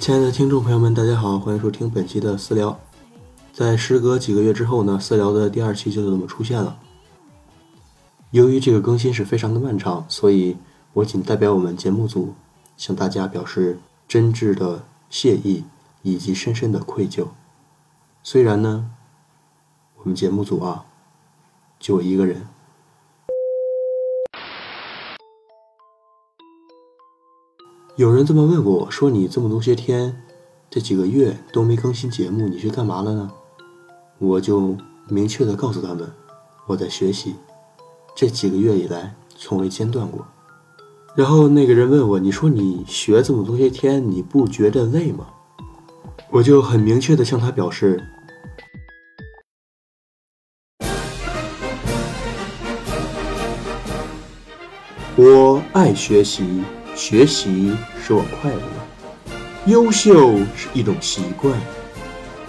[0.00, 2.80] 亲爱的听众朋友们，大家好，欢迎收听本期的私聊。
[3.52, 6.78] 在时隔几个月之后呢，私聊的第二期就这么出现了。
[8.30, 10.56] 由于这个更新是非常的漫长，所以
[10.94, 12.32] 我仅代表我们节目组
[12.78, 13.78] 向大家表示
[14.08, 15.64] 真挚的谢意
[16.00, 17.26] 以及深深的愧疚。
[18.22, 18.90] 虽然呢，
[19.98, 20.86] 我们节目组啊，
[21.78, 22.48] 就我一个人。
[27.96, 30.22] 有人这么问过我说：“你这么多些天，
[30.70, 33.30] 这几个月都没更新节目，你去干嘛了呢？”
[34.18, 34.76] 我就
[35.08, 36.10] 明确的告诉他们
[36.66, 37.34] ：“我在学习，
[38.14, 40.26] 这几个月以来从未间断过。”
[41.14, 45.26] 然后那个人问我：“你说你学这么多些天，你不觉得累吗？”
[46.30, 48.02] 我就很明确的向他表示
[55.16, 58.60] ：“我爱学习。”学习使我快乐，
[59.66, 61.54] 优秀是一种习惯。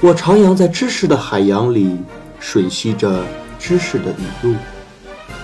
[0.00, 1.96] 我徜徉在知识的海洋里，
[2.40, 3.24] 吮吸着
[3.58, 4.54] 知识的雨露。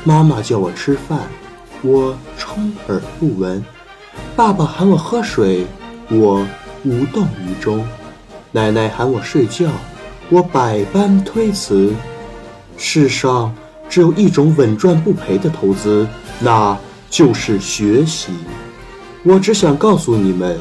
[0.04, 1.20] 妈妈叫我吃饭，
[1.82, 3.62] 我充耳不闻；
[4.36, 5.66] 爸爸喊我喝水，
[6.10, 6.46] 我
[6.84, 7.80] 无动于衷；
[8.52, 9.70] 奶奶喊我睡觉，
[10.28, 11.94] 我百般推辞。
[12.76, 13.54] 世上
[13.88, 16.06] 只有一种稳赚不赔的投资，
[16.38, 16.78] 那
[17.10, 18.32] 就是学习。
[19.22, 20.58] 我只想告诉你们，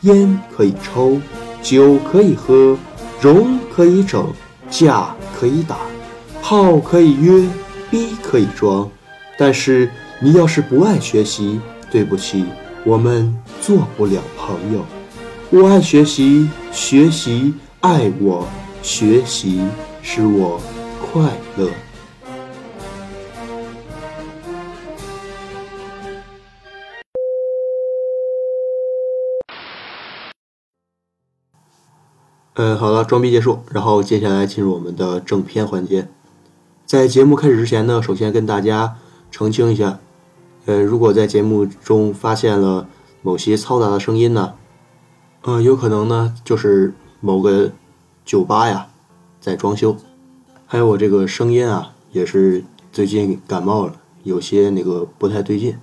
[0.00, 1.20] 烟可以抽，
[1.62, 2.76] 酒可以喝，
[3.20, 4.26] 容可以整，
[4.68, 5.76] 架可以打，
[6.42, 7.46] 炮可以约，
[7.88, 8.90] 逼可以装，
[9.38, 9.88] 但是
[10.18, 12.44] 你要是不爱学习，对不起，
[12.84, 14.84] 我们做不了朋友。
[15.50, 18.44] 我爱学习，学习爱我，
[18.82, 19.60] 学习
[20.02, 20.60] 使我
[21.00, 21.22] 快
[21.56, 21.68] 乐。
[32.54, 36.08] 嗯，好了，装逼结束，然后接下来进入我们的正片环节。
[36.84, 38.96] 在节目开始之前呢，首先跟大家
[39.30, 40.00] 澄清一下，
[40.66, 42.88] 呃，如果在节目中发现了
[43.22, 44.54] 某些嘈杂的声音呢，
[45.42, 47.70] 呃，有可能呢就是某个
[48.24, 48.88] 酒吧呀
[49.40, 49.96] 在装修，
[50.66, 53.94] 还有我这个声音啊也是最近感冒了，
[54.24, 55.78] 有些那个不太对劲。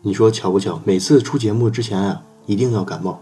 [0.00, 0.80] 你说巧不巧？
[0.84, 3.20] 每次出节目之前啊，一定要感冒，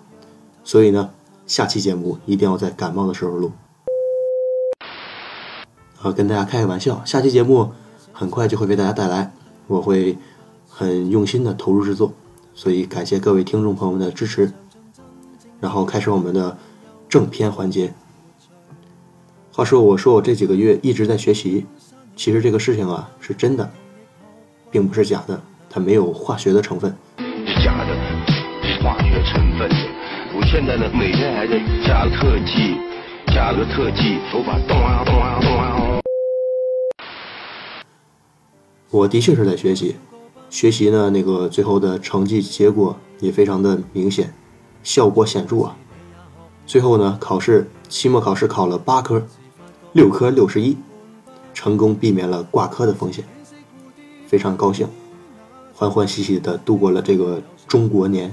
[0.63, 1.11] 所以呢。
[1.47, 3.53] 下期节目一定要在感冒的时候录。
[6.03, 7.73] 啊，跟大家开个玩笑，下期节目
[8.13, 9.33] 很快就会为大家带来，
[9.69, 10.19] 我会
[10.69, 12.13] 很用心的投入制作，
[12.53, 14.53] 所以感谢各位听众朋友们的支持。
[15.61, 16.59] 然后开始我们的
[17.09, 17.95] 正片环节。
[19.53, 21.65] 话说，我说我这几个月一直在学习，
[22.17, 23.71] 其实这个事情啊是真的，
[24.71, 25.41] 并不是假的，
[25.71, 26.95] 它没有化学的成分。
[27.19, 29.96] 是假的，化学成分。
[30.39, 32.77] 我现在呢，每天还在加特技，
[33.29, 36.01] 加个特技，头发动啊动啊动啊。
[38.91, 39.97] 我的确是在学习，
[40.51, 44.35] 学习呢，那个最后的成绩结果也非常的明显，
[44.83, 45.75] 效果显著啊。
[46.67, 49.27] 最后呢，考试期末考试考了八科，
[49.95, 50.77] 六科六十一，
[51.55, 53.25] 成功避免了挂科的风险，
[54.27, 54.87] 非常高兴，
[55.73, 58.31] 欢欢喜喜的度过了这个中国年。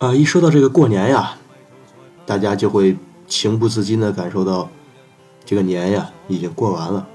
[0.00, 1.34] 啊，一说到这个过年呀，
[2.24, 2.96] 大家就会
[3.26, 4.70] 情不自禁的感受到，
[5.44, 7.06] 这个年呀已经过完了。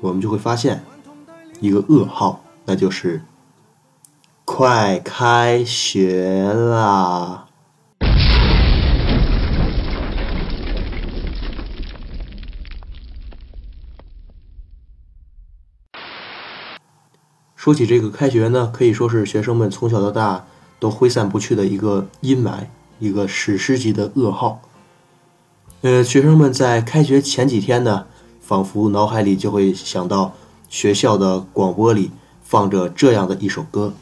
[0.00, 0.84] 我们就会发现
[1.58, 3.22] 一个噩耗，那就是
[4.44, 7.48] 快开学啦！
[17.56, 20.46] 说起这个开学呢，可以说是学生们从小到大。
[20.84, 22.66] 都挥散不去的一个阴霾，
[22.98, 24.60] 一个史诗级的噩耗。
[25.80, 28.04] 呃，学生们在开学前几天呢，
[28.42, 30.34] 仿佛脑海里就会想到
[30.68, 32.10] 学校的广播里
[32.42, 33.94] 放着这样的一首歌。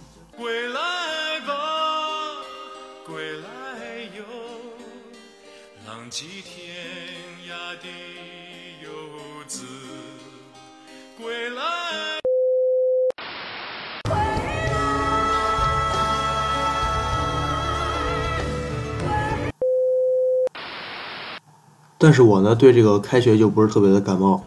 [22.02, 24.42] 但是我呢，对这个开学就不是特别的感冒。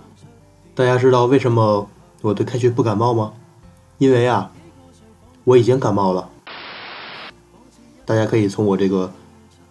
[0.74, 1.88] 大家知道为什么
[2.22, 3.32] 我对开学不感冒吗？
[3.98, 4.52] 因为啊，
[5.46, 6.30] 我已经感冒了。
[8.04, 9.10] 大家可以从我这个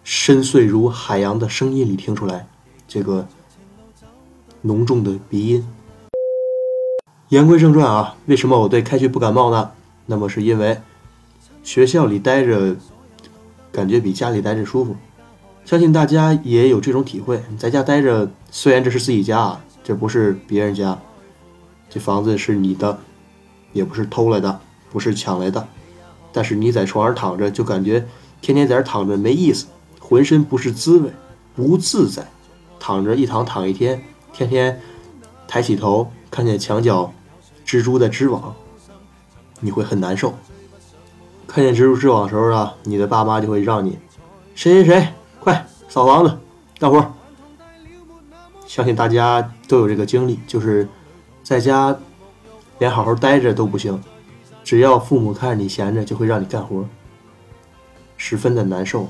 [0.03, 2.47] 深邃如海洋的声音里听出来，
[2.87, 3.27] 这个
[4.63, 5.67] 浓重的鼻音。
[7.29, 9.69] 言归正传啊，为什么我对开学不感冒呢？
[10.07, 10.81] 那么是因为
[11.61, 12.75] 学校里待着，
[13.71, 14.95] 感觉比家里待着舒服。
[15.65, 17.43] 相信大家也有这种体会。
[17.49, 20.97] 你在家待着，虽然这是自己家啊，这不是别人家，
[21.89, 22.99] 这房子是你的，
[23.73, 25.67] 也不是偷来的，不是抢来的。
[26.31, 28.05] 但是你在床上躺着，就感觉
[28.41, 29.65] 天天在这躺着没意思，
[29.99, 31.09] 浑身不是滋味，
[31.55, 32.23] 不自在。
[32.79, 34.79] 躺着一躺躺一天，天天
[35.47, 37.11] 抬起头看见墙角
[37.65, 38.53] 蜘蛛在织网，
[39.61, 40.35] 你会很难受。
[41.47, 43.97] 看见蜘蛛织网的时候啊，你的爸妈就会让你
[44.53, 45.07] 谁谁谁。
[45.45, 46.35] 快扫房子，
[46.79, 47.13] 干活。
[48.65, 50.87] 相信大家都有这个经历，就是
[51.43, 51.95] 在家
[52.79, 54.03] 连好好待着都不行，
[54.63, 56.83] 只要父母看着你闲着，就会让你干活，
[58.17, 59.07] 十分的难受。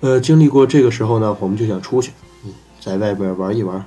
[0.00, 2.12] 呃，经历过这个时候呢，我们就想出去，
[2.80, 3.84] 在外边玩一玩。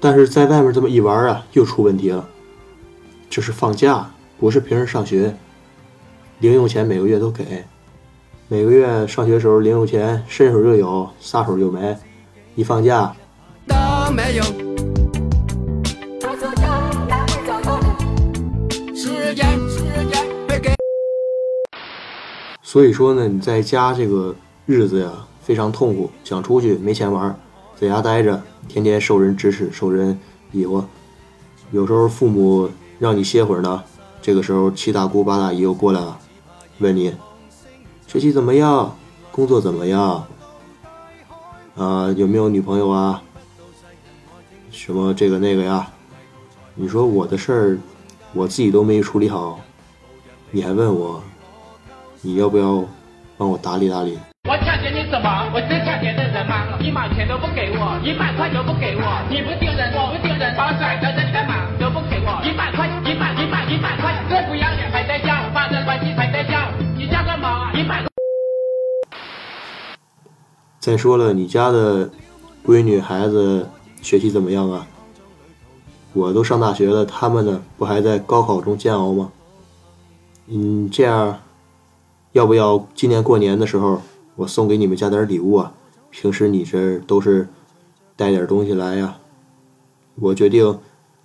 [0.00, 2.28] 但是在外面这么一玩啊，又出问题了。
[3.30, 5.34] 这是放假，不是平时上学，
[6.40, 7.64] 零用钱每个月都给。
[8.52, 11.96] 每个月上学时候零用钱伸手就有，撒手就没，
[12.56, 13.14] 一放假
[13.64, 13.76] 都
[14.12, 14.42] 没有。
[22.60, 24.34] 所以说呢，你在家这个
[24.66, 25.12] 日子呀
[25.44, 27.32] 非常痛苦，想出去没钱玩，
[27.76, 30.18] 在家待着，天天受人指使，受人
[30.50, 30.84] 比划。
[31.70, 32.68] 有时候父母
[32.98, 33.80] 让你歇会儿呢，
[34.20, 36.18] 这个时候七大姑八大姨又过来了，
[36.80, 37.14] 问你。
[38.10, 38.92] 学习怎么样？
[39.30, 40.26] 工作怎么样？
[41.76, 43.22] 啊，有没有女朋友啊？
[44.72, 45.86] 什么这个那个呀？
[46.74, 47.78] 你说我的事儿，
[48.34, 49.60] 我自己都没处理好，
[50.50, 51.22] 你还问我，
[52.20, 52.84] 你要不要
[53.38, 54.18] 帮我打理打理？
[54.48, 55.46] 我抢劫你什么？
[55.54, 56.66] 我是抢劫的人吗？
[56.80, 61.62] 一毛钱都不给我，一百块都不给我，你不丢人，我不丢人，把我甩在这里干嘛？
[61.78, 66.09] 都不给我，一百块，一百，一百，一百块，这不要脸还在叫，发生关系
[70.80, 72.08] 再说了，你家的
[72.64, 73.68] 闺女孩子
[74.00, 74.86] 学习怎么样啊？
[76.14, 79.30] 我都上大学了，他们呢，不还在高考中煎熬吗？
[80.46, 81.38] 嗯，这样，
[82.32, 84.00] 要不要今年过年的时候，
[84.36, 85.74] 我送给你们家点礼物啊？
[86.08, 87.46] 平时你这都是
[88.16, 89.18] 带点东西来呀，
[90.14, 90.78] 我决定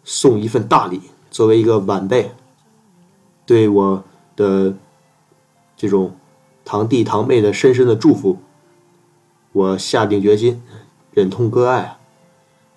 [0.04, 1.00] 送一份大礼，
[1.31, 2.30] 作为一个晚辈，
[3.46, 4.04] 对我
[4.36, 4.75] 的
[5.78, 6.13] 这种
[6.66, 8.38] 堂弟堂妹的深深的祝福。
[9.56, 10.62] 我下定决心，
[11.13, 11.98] 忍痛割爱啊！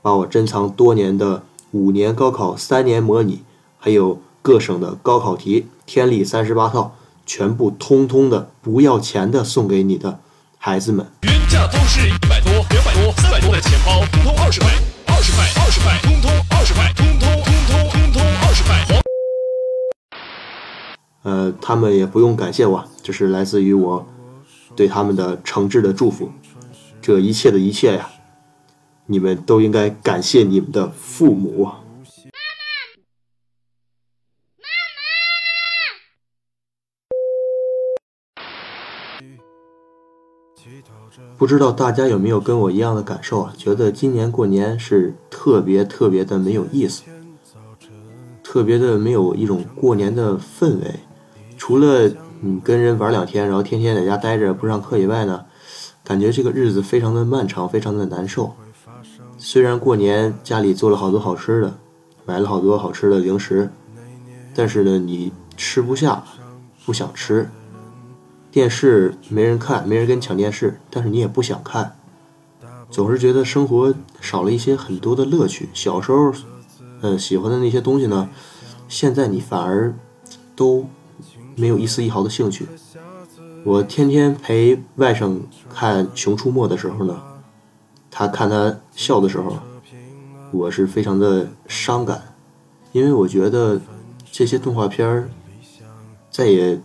[0.00, 1.42] 把我珍藏多年的
[1.72, 3.42] 五年高考三年模拟，
[3.80, 6.94] 还有各省的高考题天历三十八套，
[7.26, 10.20] 全部通通的不要钱的送给你的
[10.56, 11.04] 孩子们。
[11.22, 14.70] 原价都是一百多、两百多、三百多的钱包，通通二十块，
[15.08, 19.02] 二十块，二十块，通通二十块，通通通通通通二十块。
[21.24, 24.06] 呃，他们也不用感谢我，这是来自于我
[24.76, 26.30] 对他们的诚挚的祝福。
[27.08, 28.10] 这一切的一切呀，
[29.06, 31.64] 你们都应该感谢你们的父母。
[31.64, 31.80] 妈妈，
[40.60, 41.24] 妈妈。
[41.38, 43.54] 不知道大家有没有跟我一样的感受啊？
[43.56, 47.04] 觉得今年过年是特别特别的没有意思，
[48.44, 50.96] 特别的没有一种过年的氛围。
[51.56, 52.06] 除了
[52.42, 55.46] 你跟人玩两天，然后天天在家待着不上课以外呢？
[56.08, 58.54] 感觉这个日子非常的漫长，非常的难受。
[59.36, 61.78] 虽然过年家里做了好多好吃的，
[62.24, 63.70] 买了好多好吃的零食，
[64.54, 66.24] 但是呢，你吃不下，
[66.86, 67.50] 不想吃。
[68.50, 71.94] 电视没人看，没人跟你抢电视，但是你也不想看，
[72.90, 75.68] 总是觉得生活少了一些很多的乐趣。
[75.74, 76.32] 小时候，
[77.02, 78.30] 呃，喜欢的那些东西呢，
[78.88, 79.94] 现在你反而
[80.56, 80.86] 都
[81.54, 82.66] 没有一丝一毫的兴趣。
[83.64, 87.20] 我天天陪外甥看《熊出没》的时候呢，
[88.10, 89.56] 他看他笑的时候，
[90.52, 92.34] 我是非常的伤感，
[92.92, 93.80] 因为我觉得
[94.30, 95.28] 这些动画片
[96.30, 96.80] 再也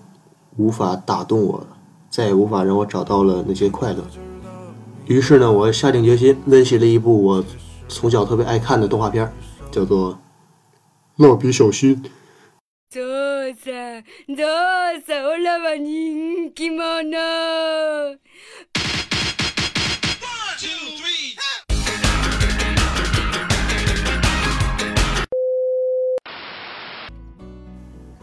[0.57, 1.65] 无法打动我，
[2.09, 4.03] 再也无法让我找到了那些快乐。
[5.05, 7.43] 于是呢，我下定决心温习了一部我
[7.87, 9.31] 从小特别爱看的动画片，
[9.71, 10.13] 叫做
[11.17, 11.95] 《蜡笔小新》。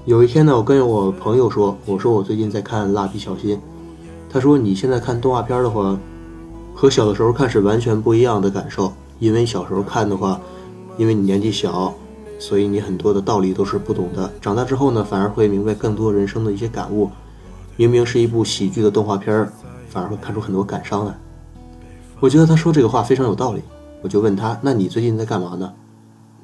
[0.07, 3.57] 有一天呢，我跟我朋友说：“我说我最近在看《蜡笔小新》。”
[4.33, 5.99] 他说：“你现在看动画片的话，
[6.77, 10.41] 和小的时候看是完全不一样的感受，因为小时候看的话，
[10.97, 11.93] 因为你年纪小，
[12.41, 14.33] 所以你很多的道理都是不懂的。
[14.41, 17.09] 长大之后呢，反而会明白更多人生的一些感悟。
[17.77, 19.53] 明明是一部喜剧的动画片儿，
[19.89, 21.15] 反而会看出很多感伤来。
[22.19, 23.63] 我觉得他说这个话非常有道理。
[24.03, 25.71] 我就问他：“那你最近在干嘛呢？”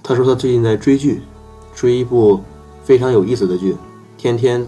[0.05, 1.23] 他说他最近在追剧，
[1.75, 2.41] 追一部
[2.85, 3.75] 非常有意思的剧，
[4.19, 4.65] 天天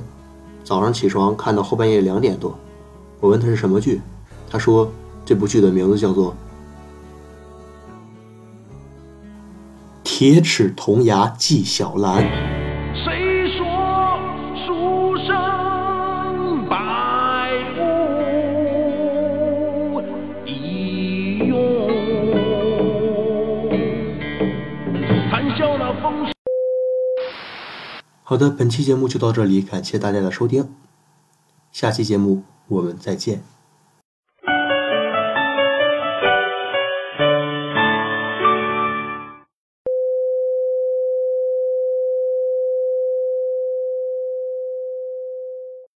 [0.64, 2.58] 早上起床看到后半夜两点多。
[3.20, 4.00] 我问他是什么剧，
[4.48, 4.90] 他说
[5.24, 6.32] 这部剧的名字叫做
[10.18, 12.24] 《铁齿铜牙纪晓岚》。
[13.04, 13.64] 谁说
[14.66, 16.74] 书生百
[17.78, 17.80] 无
[20.44, 21.86] 一用？
[25.30, 26.26] 谈笑那风。
[28.24, 30.74] 好的，本期节目就到这里，感谢大家的收听，
[31.70, 33.44] 下期节目我们再见。